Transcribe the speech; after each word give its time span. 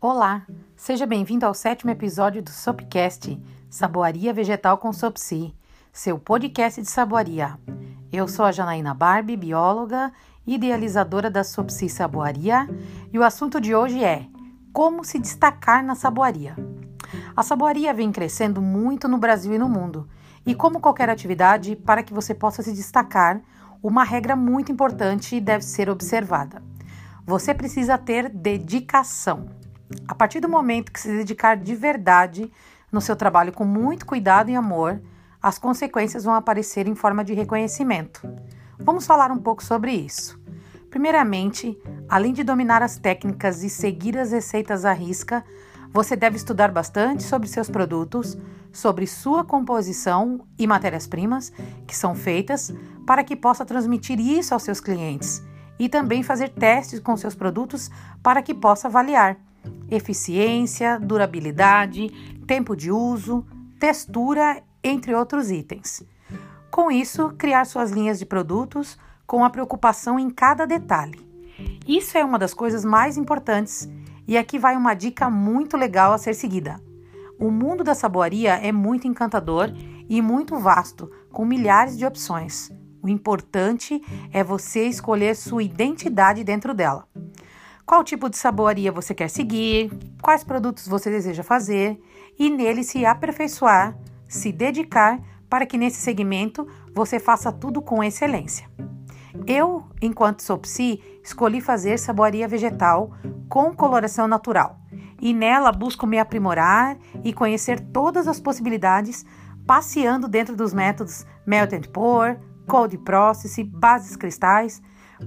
Olá, 0.00 0.46
seja 0.76 1.04
bem-vindo 1.06 1.44
ao 1.44 1.52
sétimo 1.52 1.90
episódio 1.90 2.40
do 2.40 2.50
Sopcast, 2.50 3.36
Saboaria 3.68 4.32
Vegetal 4.32 4.78
com 4.78 4.92
Sopsi, 4.92 5.52
seu 5.92 6.16
podcast 6.20 6.80
de 6.80 6.88
saboaria. 6.88 7.58
Eu 8.12 8.28
sou 8.28 8.44
a 8.44 8.52
Janaína 8.52 8.94
Barbie, 8.94 9.36
bióloga, 9.36 10.12
idealizadora 10.46 11.28
da 11.28 11.42
Sopsi 11.42 11.88
Saboaria, 11.88 12.68
e 13.12 13.18
o 13.18 13.24
assunto 13.24 13.60
de 13.60 13.74
hoje 13.74 14.04
é 14.04 14.24
como 14.72 15.02
se 15.02 15.18
destacar 15.18 15.84
na 15.84 15.96
saboaria. 15.96 16.54
A 17.34 17.42
saboaria 17.42 17.92
vem 17.92 18.12
crescendo 18.12 18.62
muito 18.62 19.08
no 19.08 19.18
Brasil 19.18 19.52
e 19.52 19.58
no 19.58 19.68
mundo, 19.68 20.08
e 20.46 20.54
como 20.54 20.78
qualquer 20.78 21.10
atividade, 21.10 21.74
para 21.74 22.04
que 22.04 22.14
você 22.14 22.32
possa 22.32 22.62
se 22.62 22.72
destacar, 22.72 23.40
uma 23.82 24.04
regra 24.04 24.36
muito 24.36 24.70
importante 24.70 25.40
deve 25.40 25.64
ser 25.64 25.90
observada. 25.90 26.62
Você 27.26 27.52
precisa 27.52 27.98
ter 27.98 28.28
dedicação. 28.28 29.58
A 30.06 30.14
partir 30.14 30.40
do 30.40 30.48
momento 30.48 30.92
que 30.92 31.00
se 31.00 31.08
dedicar 31.08 31.56
de 31.56 31.74
verdade 31.74 32.50
no 32.92 33.00
seu 33.00 33.16
trabalho 33.16 33.52
com 33.52 33.64
muito 33.64 34.04
cuidado 34.04 34.50
e 34.50 34.54
amor, 34.54 35.00
as 35.42 35.58
consequências 35.58 36.24
vão 36.24 36.34
aparecer 36.34 36.86
em 36.86 36.94
forma 36.94 37.24
de 37.24 37.32
reconhecimento. 37.32 38.20
Vamos 38.78 39.06
falar 39.06 39.30
um 39.30 39.38
pouco 39.38 39.64
sobre 39.64 39.92
isso. 39.92 40.38
Primeiramente, 40.90 41.78
além 42.08 42.32
de 42.32 42.42
dominar 42.42 42.82
as 42.82 42.98
técnicas 42.98 43.62
e 43.62 43.70
seguir 43.70 44.16
as 44.18 44.32
receitas 44.32 44.84
à 44.84 44.92
risca, 44.92 45.44
você 45.92 46.16
deve 46.16 46.36
estudar 46.36 46.70
bastante 46.70 47.22
sobre 47.22 47.48
seus 47.48 47.70
produtos, 47.70 48.36
sobre 48.72 49.06
sua 49.06 49.44
composição 49.44 50.46
e 50.58 50.66
matérias-primas 50.66 51.52
que 51.86 51.96
são 51.96 52.14
feitas, 52.14 52.72
para 53.06 53.24
que 53.24 53.36
possa 53.36 53.64
transmitir 53.64 54.20
isso 54.20 54.52
aos 54.52 54.62
seus 54.62 54.80
clientes 54.80 55.42
e 55.78 55.88
também 55.88 56.22
fazer 56.22 56.50
testes 56.50 57.00
com 57.00 57.16
seus 57.16 57.34
produtos 57.34 57.90
para 58.22 58.42
que 58.42 58.54
possa 58.54 58.88
avaliar 58.88 59.38
eficiência, 59.90 60.98
durabilidade, 60.98 62.08
tempo 62.46 62.76
de 62.76 62.90
uso, 62.90 63.46
textura, 63.78 64.62
entre 64.82 65.14
outros 65.14 65.50
itens. 65.50 66.02
Com 66.70 66.90
isso, 66.90 67.30
criar 67.38 67.64
suas 67.64 67.90
linhas 67.90 68.18
de 68.18 68.26
produtos 68.26 68.98
com 69.26 69.44
a 69.44 69.50
preocupação 69.50 70.18
em 70.18 70.30
cada 70.30 70.66
detalhe. 70.66 71.26
Isso 71.86 72.16
é 72.16 72.24
uma 72.24 72.38
das 72.38 72.54
coisas 72.54 72.84
mais 72.84 73.16
importantes 73.16 73.88
e 74.26 74.36
aqui 74.36 74.58
vai 74.58 74.76
uma 74.76 74.94
dica 74.94 75.30
muito 75.30 75.76
legal 75.76 76.12
a 76.12 76.18
ser 76.18 76.34
seguida. 76.34 76.80
O 77.38 77.50
mundo 77.50 77.82
da 77.82 77.94
saboaria 77.94 78.54
é 78.54 78.70
muito 78.70 79.08
encantador 79.08 79.72
e 80.08 80.20
muito 80.20 80.56
vasto, 80.56 81.10
com 81.30 81.44
milhares 81.44 81.96
de 81.96 82.04
opções. 82.04 82.70
O 83.02 83.08
importante 83.08 84.02
é 84.32 84.42
você 84.44 84.86
escolher 84.86 85.34
sua 85.34 85.62
identidade 85.62 86.44
dentro 86.44 86.74
dela 86.74 87.07
qual 87.88 88.04
tipo 88.04 88.28
de 88.28 88.36
saboaria 88.36 88.92
você 88.92 89.14
quer 89.14 89.30
seguir, 89.30 89.90
quais 90.20 90.44
produtos 90.44 90.86
você 90.86 91.08
deseja 91.08 91.42
fazer 91.42 91.98
e 92.38 92.50
nele 92.50 92.84
se 92.84 93.06
aperfeiçoar, 93.06 93.96
se 94.28 94.52
dedicar 94.52 95.18
para 95.48 95.64
que 95.64 95.78
nesse 95.78 95.96
segmento 95.96 96.68
você 96.94 97.18
faça 97.18 97.50
tudo 97.50 97.80
com 97.80 98.04
excelência. 98.04 98.68
Eu, 99.46 99.86
enquanto 100.02 100.42
sou 100.42 100.58
psi, 100.58 101.00
escolhi 101.24 101.62
fazer 101.62 101.98
saboaria 101.98 102.46
vegetal 102.46 103.10
com 103.48 103.74
coloração 103.74 104.28
natural 104.28 104.78
e 105.18 105.32
nela 105.32 105.72
busco 105.72 106.06
me 106.06 106.18
aprimorar 106.18 106.98
e 107.24 107.32
conhecer 107.32 107.80
todas 107.80 108.28
as 108.28 108.38
possibilidades, 108.38 109.24
passeando 109.66 110.28
dentro 110.28 110.54
dos 110.54 110.74
métodos 110.74 111.24
Melt 111.46 111.72
and 111.72 111.90
Pour, 111.90 112.36
Cold 112.66 112.98
Process, 112.98 113.58
bases 113.64 114.14
cristais 114.14 114.82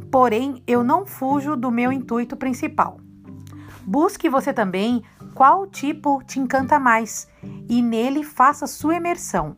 Porém, 0.09 0.61
eu 0.65 0.83
não 0.83 1.05
fujo 1.05 1.55
do 1.55 1.71
meu 1.71 1.91
intuito 1.91 2.35
principal. 2.35 2.99
Busque 3.85 4.29
você 4.29 4.53
também 4.53 5.03
qual 5.33 5.65
tipo 5.67 6.23
te 6.23 6.39
encanta 6.39 6.79
mais 6.79 7.27
e 7.67 7.81
nele 7.81 8.23
faça 8.23 8.67
sua 8.67 8.95
imersão. 8.95 9.55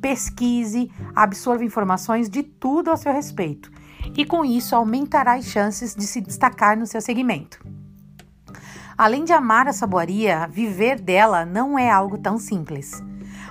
Pesquise, 0.00 0.90
absorva 1.14 1.64
informações 1.64 2.28
de 2.28 2.42
tudo 2.42 2.90
a 2.90 2.96
seu 2.96 3.12
respeito 3.12 3.70
e 4.16 4.24
com 4.24 4.44
isso 4.44 4.74
aumentará 4.74 5.34
as 5.34 5.46
chances 5.46 5.94
de 5.94 6.06
se 6.06 6.20
destacar 6.20 6.76
no 6.76 6.86
seu 6.86 7.00
segmento. 7.00 7.64
Além 8.96 9.24
de 9.24 9.32
amar 9.32 9.68
a 9.68 9.72
saboaria, 9.72 10.48
viver 10.48 11.00
dela 11.00 11.44
não 11.44 11.78
é 11.78 11.90
algo 11.90 12.16
tão 12.16 12.38
simples. 12.38 13.02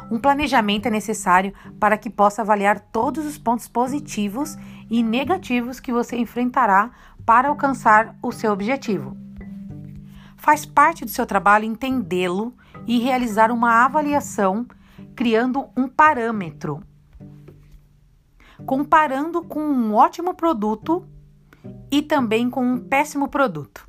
Um 0.09 0.20
planejamento 0.20 0.88
é 0.88 0.92
necessário 0.92 1.54
para 1.80 1.98
que 1.98 2.09
possa 2.09 2.42
avaliar 2.42 2.80
todos 2.80 3.26
os 3.26 3.38
pontos 3.38 3.68
positivos 3.68 4.58
e 4.90 5.01
negativos 5.01 5.79
que 5.79 5.91
você 5.91 6.18
enfrentará 6.18 6.91
para 7.25 7.50
alcançar 7.50 8.16
o 8.22 8.31
seu 8.31 8.51
objetivo. 8.51 9.18
Faz 10.38 10.66
parte 10.66 11.06
do 11.06 11.12
seu 11.12 11.25
trabalho 11.25 11.66
entendê-lo 11.66 12.53
e 12.85 13.00
realizar 13.00 13.51
uma 13.51 13.84
avaliação, 13.84 14.66
criando 15.16 15.66
um 15.75 15.88
parâmetro, 15.88 16.84
comparando 18.66 19.44
com 19.44 19.59
um 19.59 19.94
ótimo 19.94 20.34
produto 20.34 21.07
e 21.91 22.02
também 22.02 22.50
com 22.50 22.63
um 22.63 22.79
péssimo 22.79 23.28
produto, 23.28 23.85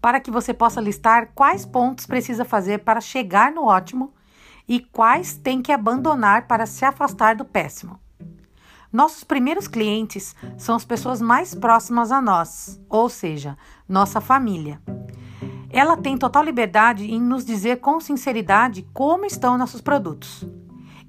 para 0.00 0.20
que 0.20 0.30
você 0.30 0.54
possa 0.54 0.80
listar 0.80 1.32
quais 1.34 1.66
pontos 1.66 2.06
precisa 2.06 2.44
fazer 2.44 2.78
para 2.78 3.00
chegar 3.00 3.50
no 3.52 3.64
ótimo 3.64 4.14
e 4.68 4.78
quais 4.78 5.36
tem 5.36 5.60
que 5.60 5.72
abandonar 5.72 6.46
para 6.46 6.66
se 6.66 6.84
afastar 6.84 7.34
do 7.34 7.44
péssimo. 7.44 7.98
Nossos 8.92 9.22
primeiros 9.22 9.68
clientes 9.68 10.34
são 10.58 10.74
as 10.74 10.84
pessoas 10.84 11.22
mais 11.22 11.54
próximas 11.54 12.10
a 12.10 12.20
nós, 12.20 12.80
ou 12.88 13.08
seja, 13.08 13.56
nossa 13.88 14.20
família. 14.20 14.82
Ela 15.70 15.96
tem 15.96 16.18
total 16.18 16.42
liberdade 16.42 17.08
em 17.08 17.20
nos 17.20 17.44
dizer 17.44 17.78
com 17.78 18.00
sinceridade 18.00 18.84
como 18.92 19.24
estão 19.24 19.56
nossos 19.56 19.80
produtos. 19.80 20.44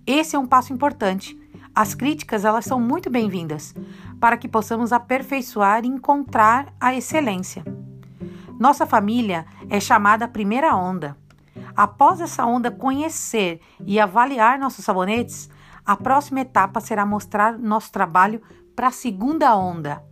Esse 0.06 0.36
é 0.36 0.40
um 0.40 0.46
passo 0.46 0.72
importante. 0.72 1.36
As 1.74 1.96
críticas 1.96 2.46
elas 2.46 2.66
são 2.66 2.80
muito 2.80 3.10
bem-vindas 3.10 3.74
para 4.20 4.38
que 4.38 4.48
possamos 4.48 4.94
aperfeiçoar 4.94 5.84
e 5.84 5.88
encontrar 5.88 6.72
a 6.80 6.94
excelência. 6.94 7.66
Nossa 8.60 8.86
família 8.86 9.48
é 9.68 9.80
chamada 9.80 10.28
primeira 10.28 10.76
onda. 10.76 11.18
Após 11.76 12.22
essa 12.22 12.46
onda 12.46 12.70
conhecer 12.70 13.60
e 13.88 14.00
avaliar 14.00 14.60
nossos 14.60 14.86
sabonetes, 14.86 15.50
a 15.86 15.96
próxima 15.96 16.42
etapa 16.42 16.80
será 16.80 17.06
mostrar 17.06 17.58
nosso 17.58 17.92
trabalho 17.92 18.42
para 18.76 18.88
a 18.88 18.92
segunda 18.92 19.56
onda, 19.56 20.04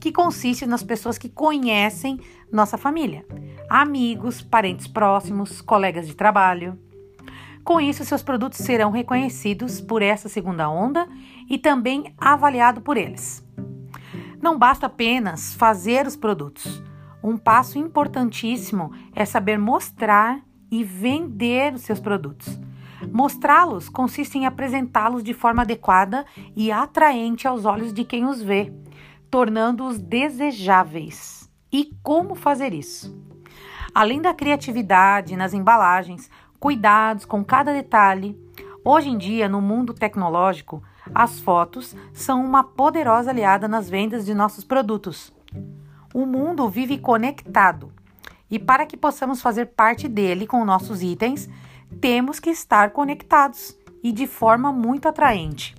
que 0.00 0.12
consiste 0.12 0.66
nas 0.66 0.82
pessoas 0.82 1.18
que 1.18 1.28
conhecem 1.28 2.20
nossa 2.52 2.78
família, 2.78 3.26
amigos, 3.68 4.42
parentes 4.42 4.86
próximos, 4.86 5.60
colegas 5.60 6.06
de 6.06 6.14
trabalho. 6.14 6.78
Com 7.64 7.80
isso, 7.80 8.04
seus 8.04 8.22
produtos 8.22 8.58
serão 8.58 8.90
reconhecidos 8.90 9.80
por 9.80 10.02
essa 10.02 10.28
segunda 10.28 10.68
onda 10.68 11.08
e 11.50 11.58
também 11.58 12.14
avaliado 12.16 12.80
por 12.80 12.96
eles. 12.96 13.44
Não 14.40 14.56
basta 14.56 14.86
apenas 14.86 15.54
fazer 15.54 16.06
os 16.06 16.14
produtos. 16.14 16.82
Um 17.22 17.36
passo 17.36 17.78
importantíssimo 17.78 18.92
é 19.12 19.24
saber 19.24 19.58
mostrar 19.58 20.40
e 20.70 20.84
vender 20.84 21.74
os 21.74 21.82
seus 21.82 21.98
produtos. 21.98 22.58
Mostrá-los 23.12 23.88
consiste 23.88 24.38
em 24.38 24.46
apresentá-los 24.46 25.22
de 25.22 25.34
forma 25.34 25.62
adequada 25.62 26.24
e 26.54 26.72
atraente 26.72 27.46
aos 27.46 27.64
olhos 27.64 27.92
de 27.92 28.04
quem 28.04 28.24
os 28.24 28.42
vê, 28.42 28.72
tornando-os 29.30 29.98
desejáveis. 29.98 31.50
E 31.72 31.92
como 32.02 32.34
fazer 32.34 32.72
isso? 32.72 33.14
Além 33.94 34.20
da 34.20 34.34
criatividade 34.34 35.36
nas 35.36 35.52
embalagens, 35.52 36.30
cuidados 36.58 37.24
com 37.24 37.44
cada 37.44 37.72
detalhe, 37.72 38.38
hoje 38.84 39.08
em 39.08 39.18
dia, 39.18 39.48
no 39.48 39.60
mundo 39.60 39.92
tecnológico, 39.92 40.82
as 41.14 41.38
fotos 41.40 41.94
são 42.12 42.44
uma 42.44 42.64
poderosa 42.64 43.30
aliada 43.30 43.68
nas 43.68 43.88
vendas 43.88 44.24
de 44.24 44.34
nossos 44.34 44.64
produtos. 44.64 45.32
O 46.14 46.24
mundo 46.24 46.68
vive 46.68 46.98
conectado 46.98 47.92
e 48.50 48.58
para 48.58 48.86
que 48.86 48.96
possamos 48.96 49.42
fazer 49.42 49.66
parte 49.66 50.08
dele 50.08 50.46
com 50.46 50.64
nossos 50.64 51.02
itens, 51.02 51.48
temos 52.00 52.38
que 52.38 52.50
estar 52.50 52.90
conectados 52.90 53.76
e 54.02 54.12
de 54.12 54.26
forma 54.26 54.72
muito 54.72 55.08
atraente. 55.08 55.74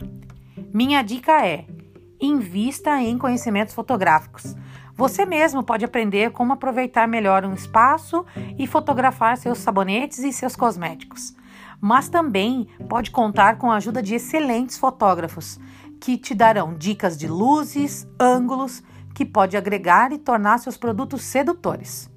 Minha 0.74 1.02
dica 1.02 1.46
é: 1.46 1.66
invista 2.20 3.02
em 3.02 3.18
conhecimentos 3.18 3.74
fotográficos. 3.74 4.56
Você 4.96 5.26
mesmo 5.26 5.64
pode 5.64 5.86
aprender 5.86 6.32
como 6.32 6.54
aproveitar 6.54 7.08
melhor 7.08 7.46
um 7.46 7.54
espaço 7.54 8.26
e 8.58 8.66
fotografar 8.66 9.38
seus 9.38 9.60
sabonetes 9.60 10.20
e 10.20 10.34
seus 10.34 10.56
cosméticos. 10.56 11.36
Mas 11.80 12.10
também 12.10 12.68
pode 12.90 13.12
contar 13.12 13.60
com 13.60 13.72
a 13.72 13.76
ajuda 13.76 14.02
de 14.02 14.16
excelentes 14.16 14.78
fotógrafos 14.78 15.60
que 16.02 16.18
te 16.18 16.34
darão 16.34 16.74
dicas 16.74 17.16
de 17.16 17.28
luzes, 17.28 18.08
ângulos 18.20 18.84
que 19.14 19.26
pode 19.26 19.56
agregar 19.56 20.12
e 20.12 20.18
tornar 20.18 20.60
seus 20.60 20.78
produtos 20.78 21.24
sedutores. 21.24 22.10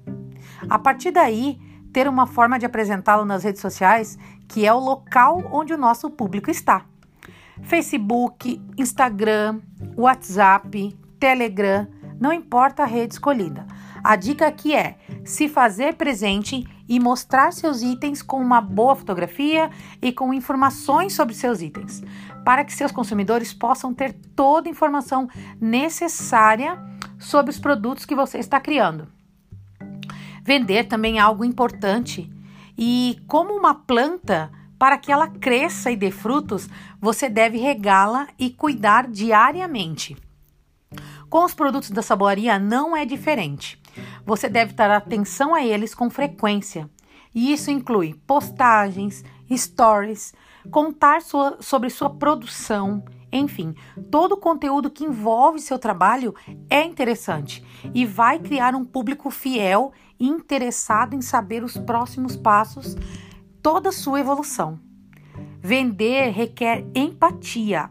A 0.69 0.77
partir 0.77 1.11
daí, 1.11 1.59
ter 1.91 2.07
uma 2.07 2.25
forma 2.25 2.57
de 2.57 2.65
apresentá-lo 2.65 3.25
nas 3.25 3.43
redes 3.43 3.61
sociais, 3.61 4.17
que 4.47 4.65
é 4.65 4.73
o 4.73 4.79
local 4.79 5.43
onde 5.51 5.73
o 5.73 5.77
nosso 5.77 6.09
público 6.09 6.49
está. 6.49 6.85
Facebook, 7.63 8.61
Instagram, 8.77 9.61
WhatsApp, 9.95 10.97
Telegram, 11.19 11.87
não 12.19 12.33
importa 12.33 12.83
a 12.83 12.87
rede 12.87 13.13
escolhida. 13.13 13.65
A 14.03 14.15
dica 14.15 14.47
aqui 14.47 14.75
é 14.75 14.97
se 15.23 15.47
fazer 15.47 15.95
presente 15.95 16.67
e 16.89 16.99
mostrar 16.99 17.53
seus 17.53 17.81
itens 17.81 18.21
com 18.21 18.41
uma 18.41 18.59
boa 18.59 18.95
fotografia 18.95 19.69
e 20.01 20.11
com 20.11 20.33
informações 20.33 21.13
sobre 21.13 21.35
seus 21.35 21.61
itens, 21.61 22.03
para 22.43 22.65
que 22.65 22.73
seus 22.73 22.91
consumidores 22.91 23.53
possam 23.53 23.93
ter 23.93 24.13
toda 24.35 24.67
a 24.67 24.71
informação 24.71 25.29
necessária 25.59 26.77
sobre 27.19 27.51
os 27.51 27.59
produtos 27.59 28.05
que 28.05 28.15
você 28.15 28.39
está 28.39 28.59
criando. 28.59 29.07
Vender 30.43 30.85
também 30.85 31.17
é 31.17 31.21
algo 31.21 31.45
importante 31.45 32.29
e, 32.77 33.21
como 33.27 33.53
uma 33.53 33.75
planta, 33.75 34.51
para 34.79 34.97
que 34.97 35.11
ela 35.11 35.27
cresça 35.27 35.91
e 35.91 35.95
dê 35.95 36.09
frutos, 36.09 36.67
você 36.99 37.29
deve 37.29 37.57
regá-la 37.57 38.27
e 38.39 38.49
cuidar 38.49 39.07
diariamente. 39.07 40.17
Com 41.29 41.45
os 41.45 41.53
produtos 41.53 41.91
da 41.91 42.01
saboaria 42.01 42.57
não 42.57 42.97
é 42.97 43.05
diferente. 43.05 43.79
Você 44.25 44.49
deve 44.49 44.73
dar 44.73 44.89
atenção 44.89 45.53
a 45.53 45.63
eles 45.63 45.93
com 45.93 46.09
frequência. 46.09 46.89
E 47.33 47.53
isso 47.53 47.71
inclui 47.71 48.15
postagens, 48.25 49.23
stories, 49.55 50.33
contar 50.69 51.21
sua, 51.21 51.57
sobre 51.61 51.89
sua 51.89 52.09
produção, 52.09 53.03
enfim, 53.31 53.73
todo 54.09 54.33
o 54.33 54.37
conteúdo 54.37 54.89
que 54.89 55.05
envolve 55.05 55.59
seu 55.59 55.79
trabalho 55.79 56.35
é 56.69 56.83
interessante 56.83 57.63
e 57.93 58.05
vai 58.05 58.39
criar 58.39 58.75
um 58.75 58.83
público 58.83 59.31
fiel 59.31 59.93
e 60.19 60.27
interessado 60.27 61.15
em 61.15 61.21
saber 61.21 61.63
os 61.63 61.77
próximos 61.77 62.35
passos, 62.35 62.95
toda 63.61 63.89
a 63.89 63.93
sua 63.93 64.19
evolução. 64.19 64.79
Vender 65.59 66.31
requer 66.31 66.85
empatia. 66.93 67.89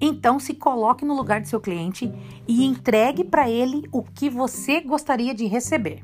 Então, 0.00 0.40
se 0.40 0.54
coloque 0.54 1.04
no 1.04 1.14
lugar 1.14 1.40
do 1.40 1.48
seu 1.48 1.60
cliente 1.60 2.12
e 2.48 2.64
entregue 2.64 3.22
para 3.22 3.48
ele 3.48 3.88
o 3.92 4.02
que 4.02 4.28
você 4.28 4.80
gostaria 4.80 5.34
de 5.34 5.46
receber. 5.46 6.02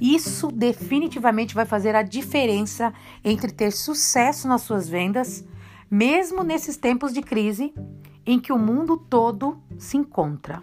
Isso 0.00 0.48
definitivamente 0.48 1.54
vai 1.54 1.64
fazer 1.64 1.94
a 1.94 2.02
diferença 2.02 2.92
entre 3.24 3.50
ter 3.50 3.70
sucesso 3.70 4.46
nas 4.46 4.62
suas 4.62 4.88
vendas, 4.88 5.44
mesmo 5.94 6.42
nesses 6.42 6.76
tempos 6.76 7.12
de 7.14 7.22
crise 7.22 7.72
em 8.26 8.40
que 8.40 8.52
o 8.52 8.58
mundo 8.58 8.96
todo 8.96 9.62
se 9.78 9.96
encontra. 9.96 10.60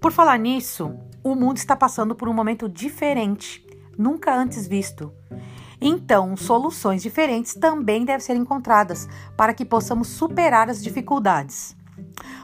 Por 0.00 0.12
falar 0.12 0.38
nisso, 0.38 0.98
o 1.22 1.34
mundo 1.34 1.58
está 1.58 1.76
passando 1.76 2.14
por 2.14 2.26
um 2.26 2.32
momento 2.32 2.70
diferente, 2.70 3.66
nunca 3.98 4.34
antes 4.34 4.66
visto. 4.66 5.12
Então, 5.78 6.38
soluções 6.38 7.02
diferentes 7.02 7.52
também 7.52 8.06
devem 8.06 8.24
ser 8.24 8.34
encontradas 8.34 9.06
para 9.36 9.52
que 9.52 9.62
possamos 9.62 10.08
superar 10.08 10.70
as 10.70 10.82
dificuldades. 10.82 11.76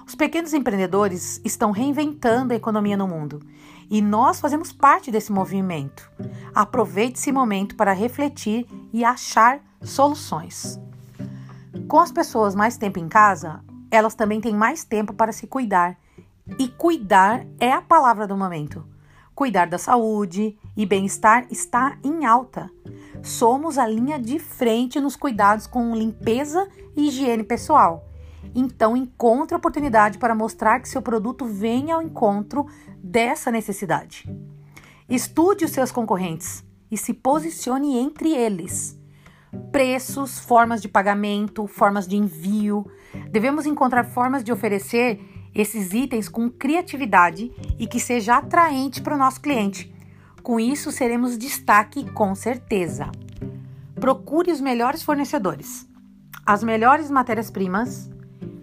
Os 0.07 0.15
pequenos 0.15 0.53
empreendedores 0.53 1.41
estão 1.43 1.71
reinventando 1.71 2.53
a 2.53 2.57
economia 2.57 2.97
no 2.97 3.09
mundo 3.09 3.41
e 3.89 4.03
nós 4.03 4.39
fazemos 4.39 4.71
parte 4.71 5.11
desse 5.11 5.33
movimento. 5.33 6.13
Aproveite 6.55 7.19
esse 7.19 7.33
momento 7.33 7.75
para 7.75 7.95
refletir 7.95 8.67
e 8.93 9.03
achar 9.03 9.63
soluções. 9.81 10.79
Com 11.93 12.01
as 12.01 12.11
pessoas 12.11 12.55
mais 12.55 12.79
tempo 12.79 12.99
em 12.99 13.07
casa, 13.07 13.63
elas 13.91 14.15
também 14.15 14.41
têm 14.41 14.55
mais 14.55 14.83
tempo 14.83 15.13
para 15.13 15.31
se 15.31 15.47
cuidar. 15.47 15.99
E 16.59 16.67
cuidar 16.67 17.45
é 17.61 17.71
a 17.71 17.83
palavra 17.83 18.27
do 18.27 18.35
momento. 18.35 18.83
Cuidar 19.35 19.67
da 19.67 19.77
saúde 19.77 20.59
e 20.75 20.87
bem-estar 20.87 21.47
está 21.51 21.99
em 22.03 22.25
alta 22.25 22.71
somos 23.23 23.77
a 23.77 23.87
linha 23.87 24.19
de 24.19 24.39
frente 24.39 24.99
nos 24.99 25.17
cuidados 25.17 25.67
com 25.67 25.95
limpeza 25.95 26.67
e 26.97 27.09
higiene 27.09 27.45
pessoal. 27.45 28.09
Então, 28.55 28.97
encontre 28.97 29.55
oportunidade 29.55 30.17
para 30.17 30.35
mostrar 30.35 30.81
que 30.81 30.89
seu 30.89 31.03
produto 31.03 31.45
vem 31.45 31.93
ao 31.93 32.01
encontro 32.01 32.67
dessa 33.05 33.51
necessidade. 33.51 34.35
Estude 35.11 35.67
os 35.67 35.73
seus 35.73 35.93
concorrentes 35.93 36.65
e 36.91 36.97
se 36.97 37.13
posicione 37.13 37.99
entre 37.99 38.33
eles. 38.33 38.99
Preços, 39.71 40.39
formas 40.39 40.81
de 40.81 40.89
pagamento, 40.89 41.67
formas 41.67 42.07
de 42.07 42.17
envio. 42.17 42.87
Devemos 43.31 43.67
encontrar 43.67 44.05
formas 44.05 44.43
de 44.45 44.53
oferecer 44.53 45.21
esses 45.55 45.93
itens 45.93 46.29
com 46.29 46.51
criatividade 46.51 47.53
e 47.79 47.87
que 47.87 48.01
seja 48.01 48.37
atraente 48.37 49.03
para 49.03 49.15
o 49.15 49.19
nosso 49.19 49.41
cliente 49.41 49.93
com 50.43 50.59
isso, 50.59 50.91
seremos 50.91 51.39
destaque 51.39 52.11
com 52.11 52.35
certeza. 52.35 53.11
Procure 53.95 54.51
os 54.51 54.61
melhores 54.61 55.03
fornecedores, 55.03 55.89
as 56.45 56.65
melhores 56.65 57.09
matérias-primas, 57.11 58.11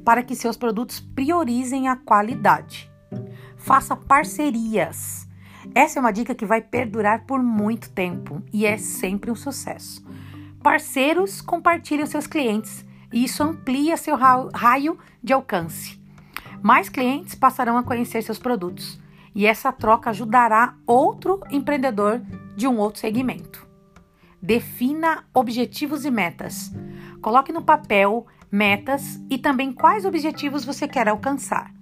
para 0.04 0.22
que 0.22 0.36
seus 0.36 0.58
produtos 0.58 1.00
priorizem 1.00 1.88
a 1.88 1.96
qualidade. 1.96 2.92
Faça 3.56 3.96
parcerias. 3.96 5.26
Essa 5.74 6.00
é 6.00 6.02
uma 6.02 6.12
dica 6.12 6.36
que 6.36 6.46
vai 6.46 6.62
perdurar 6.62 7.26
por 7.26 7.42
muito 7.42 7.90
tempo 7.92 8.44
e 8.52 8.66
é 8.66 8.78
sempre 8.78 9.32
um 9.32 9.36
sucesso. 9.36 10.04
Parceiros 10.62 11.42
compartilhem 11.42 12.04
os 12.04 12.10
seus 12.10 12.28
clientes 12.28 12.86
e 13.14 13.24
isso 13.24 13.42
amplia 13.42 13.96
seu 13.98 14.16
raio 14.16 14.98
de 15.24 15.34
alcance. 15.34 16.00
Mais 16.62 16.90
clientes 16.90 17.36
passarão 17.36 17.78
a 17.78 17.84
conhecer 17.84 18.22
seus 18.22 18.38
produtos 18.38 19.00
e 19.34 19.46
essa 19.46 19.72
troca 19.72 20.10
ajudará 20.10 20.76
outro 20.86 21.40
empreendedor 21.50 22.22
de 22.56 22.68
um 22.68 22.78
outro 22.78 23.00
segmento. 23.00 23.66
Defina 24.42 25.24
objetivos 25.34 26.06
e 26.06 26.12
metas. 26.12 26.72
Coloque 27.22 27.52
no 27.52 27.62
papel 27.62 28.26
metas 28.52 29.20
e 29.30 29.38
também 29.38 29.72
quais 29.72 30.06
objetivos 30.06 30.66
você 30.66 30.88
quer 30.88 31.08
alcançar. 31.08 31.74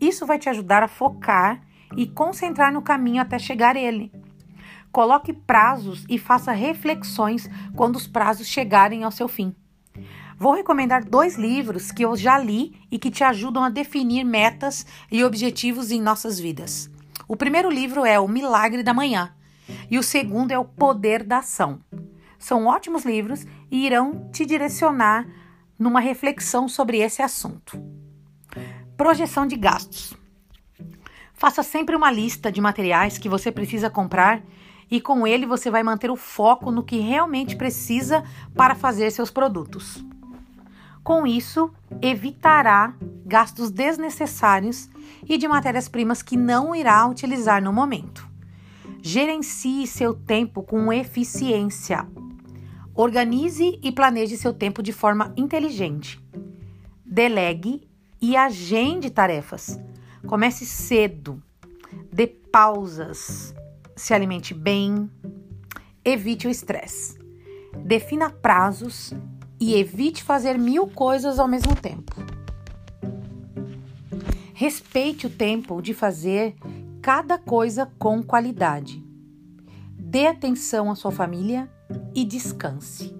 Isso 0.00 0.26
vai 0.26 0.38
te 0.38 0.48
ajudar 0.48 0.82
a 0.82 0.88
focar 0.88 1.60
e 1.96 2.06
concentrar 2.06 2.72
no 2.72 2.82
caminho 2.82 3.22
até 3.22 3.38
chegar 3.38 3.76
ele. 3.76 4.12
Coloque 4.96 5.30
prazos 5.30 6.06
e 6.08 6.16
faça 6.16 6.52
reflexões 6.52 7.50
quando 7.74 7.96
os 7.96 8.06
prazos 8.06 8.46
chegarem 8.46 9.04
ao 9.04 9.10
seu 9.10 9.28
fim. 9.28 9.54
Vou 10.38 10.54
recomendar 10.54 11.04
dois 11.04 11.36
livros 11.36 11.92
que 11.92 12.02
eu 12.02 12.16
já 12.16 12.38
li 12.38 12.72
e 12.90 12.98
que 12.98 13.10
te 13.10 13.22
ajudam 13.22 13.62
a 13.62 13.68
definir 13.68 14.24
metas 14.24 14.86
e 15.12 15.22
objetivos 15.22 15.90
em 15.90 16.00
nossas 16.00 16.40
vidas. 16.40 16.90
O 17.28 17.36
primeiro 17.36 17.68
livro 17.68 18.06
é 18.06 18.18
O 18.18 18.26
Milagre 18.26 18.82
da 18.82 18.94
Manhã 18.94 19.34
e 19.90 19.98
o 19.98 20.02
segundo 20.02 20.50
é 20.50 20.58
O 20.58 20.64
Poder 20.64 21.22
da 21.22 21.40
Ação. 21.40 21.78
São 22.38 22.64
ótimos 22.64 23.04
livros 23.04 23.44
e 23.70 23.84
irão 23.84 24.30
te 24.32 24.46
direcionar 24.46 25.28
numa 25.78 26.00
reflexão 26.00 26.70
sobre 26.70 27.00
esse 27.00 27.20
assunto. 27.20 27.78
Projeção 28.96 29.46
de 29.46 29.56
gastos. 29.56 30.16
Faça 31.34 31.62
sempre 31.62 31.94
uma 31.94 32.10
lista 32.10 32.50
de 32.50 32.62
materiais 32.62 33.18
que 33.18 33.28
você 33.28 33.52
precisa 33.52 33.90
comprar 33.90 34.42
e 34.90 35.00
com 35.00 35.26
ele 35.26 35.46
você 35.46 35.70
vai 35.70 35.82
manter 35.82 36.10
o 36.10 36.16
foco 36.16 36.70
no 36.70 36.82
que 36.82 36.98
realmente 36.98 37.56
precisa 37.56 38.24
para 38.54 38.74
fazer 38.74 39.10
seus 39.10 39.30
produtos. 39.30 40.04
Com 41.02 41.26
isso, 41.26 41.72
evitará 42.02 42.94
gastos 43.24 43.70
desnecessários 43.70 44.88
e 45.24 45.38
de 45.38 45.46
matérias-primas 45.46 46.22
que 46.22 46.36
não 46.36 46.74
irá 46.74 47.06
utilizar 47.06 47.62
no 47.62 47.72
momento. 47.72 48.28
Gerencie 49.00 49.86
seu 49.86 50.14
tempo 50.14 50.62
com 50.62 50.92
eficiência. 50.92 52.06
Organize 52.92 53.78
e 53.82 53.92
planeje 53.92 54.36
seu 54.36 54.52
tempo 54.52 54.82
de 54.82 54.92
forma 54.92 55.32
inteligente. 55.36 56.20
Delegue 57.04 57.86
e 58.20 58.36
agende 58.36 59.10
tarefas. 59.10 59.78
Comece 60.26 60.66
cedo. 60.66 61.40
Dê 62.12 62.26
pausas. 62.26 63.54
Se 63.96 64.12
alimente 64.12 64.52
bem. 64.52 65.10
Evite 66.04 66.46
o 66.46 66.50
estresse. 66.50 67.18
Defina 67.84 68.30
prazos 68.30 69.12
e 69.58 69.74
evite 69.74 70.22
fazer 70.22 70.58
mil 70.58 70.86
coisas 70.86 71.38
ao 71.38 71.48
mesmo 71.48 71.74
tempo. 71.74 72.14
Respeite 74.52 75.26
o 75.26 75.30
tempo 75.30 75.80
de 75.80 75.94
fazer 75.94 76.54
cada 77.02 77.38
coisa 77.38 77.90
com 77.98 78.22
qualidade. 78.22 79.02
Dê 79.92 80.26
atenção 80.26 80.90
à 80.90 80.94
sua 80.94 81.10
família 81.10 81.70
e 82.14 82.24
descanse. 82.24 83.14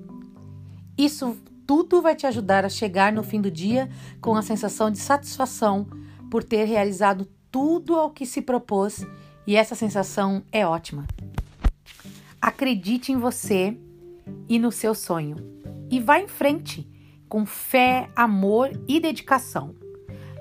Isso 0.97 1.37
tudo 1.66 2.00
vai 2.00 2.14
te 2.14 2.26
ajudar 2.26 2.64
a 2.64 2.68
chegar 2.68 3.12
no 3.12 3.23
fim 3.23 3.40
do 3.40 3.50
dia 3.50 3.88
com 4.21 4.35
a 4.35 4.42
sensação 4.42 4.90
de 4.90 4.99
satisfação 4.99 5.87
por 6.30 6.45
ter 6.45 6.64
realizado 6.64 7.26
tudo 7.50 7.95
ao 7.97 8.11
que 8.11 8.25
se 8.25 8.40
propôs 8.40 9.04
e 9.46 9.56
essa 9.56 9.74
sensação 9.74 10.42
é 10.50 10.66
ótima. 10.66 11.06
Acredite 12.40 13.12
em 13.12 13.16
você 13.16 13.76
e 14.48 14.58
no 14.58 14.72
seu 14.72 14.94
sonho 14.94 15.36
e 15.90 16.00
vá 16.00 16.18
em 16.18 16.26
frente 16.26 16.88
com 17.28 17.46
fé, 17.46 18.08
amor 18.14 18.70
e 18.86 19.00
dedicação. 19.00 19.74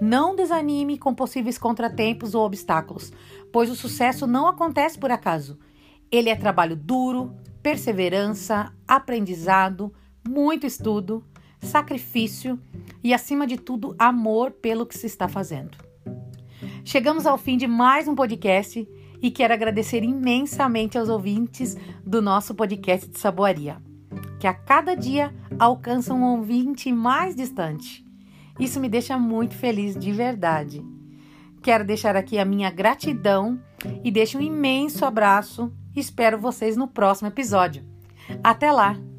Não 0.01 0.35
desanime 0.35 0.97
com 0.97 1.13
possíveis 1.13 1.57
contratempos 1.57 2.35
ou 2.35 2.45
obstáculos, 2.45 3.13
pois 3.51 3.69
o 3.69 3.75
sucesso 3.75 4.27
não 4.27 4.47
acontece 4.47 4.97
por 4.97 5.11
acaso. 5.11 5.57
Ele 6.11 6.29
é 6.29 6.35
trabalho 6.35 6.75
duro, 6.75 7.33
perseverança, 7.63 8.71
aprendizado, 8.87 9.93
muito 10.27 10.67
estudo, 10.67 11.23
sacrifício 11.61 12.59
e, 13.03 13.13
acima 13.13 13.47
de 13.47 13.57
tudo, 13.57 13.95
amor 13.97 14.51
pelo 14.51 14.85
que 14.85 14.97
se 14.97 15.07
está 15.07 15.27
fazendo. 15.27 15.77
Chegamos 16.83 17.25
ao 17.25 17.37
fim 17.37 17.57
de 17.57 17.65
mais 17.65 18.07
um 18.07 18.13
podcast 18.13 18.87
e 19.25 19.31
quero 19.31 19.55
agradecer 19.55 20.03
imensamente 20.03 20.99
aos 20.99 21.09
ouvintes 21.09 21.75
do 22.05 22.21
nosso 22.21 22.53
podcast 22.53 23.09
de 23.09 23.17
Saboaria, 23.17 23.81
que 24.39 24.45
a 24.45 24.53
cada 24.53 24.93
dia 24.93 25.33
alcançam 25.57 26.19
um 26.19 26.37
ouvinte 26.37 26.91
mais 26.91 27.35
distante. 27.35 28.05
Isso 28.59 28.79
me 28.79 28.87
deixa 28.87 29.17
muito 29.17 29.55
feliz 29.55 29.97
de 29.97 30.11
verdade. 30.11 30.85
Quero 31.63 31.83
deixar 31.83 32.15
aqui 32.15 32.37
a 32.37 32.45
minha 32.45 32.69
gratidão 32.69 33.59
e 34.03 34.11
deixo 34.11 34.37
um 34.37 34.41
imenso 34.41 35.03
abraço. 35.03 35.73
Espero 35.95 36.37
vocês 36.37 36.77
no 36.77 36.87
próximo 36.87 37.27
episódio. 37.27 37.83
Até 38.43 38.71
lá! 38.71 39.14